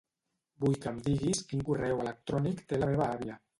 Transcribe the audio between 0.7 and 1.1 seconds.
que em